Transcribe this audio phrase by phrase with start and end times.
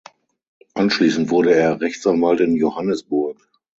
[0.73, 3.37] Anschließend wurde er Rechtsanwalt in Johannesburg.